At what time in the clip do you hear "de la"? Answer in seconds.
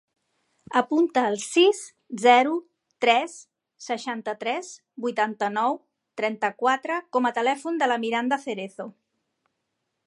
7.85-8.01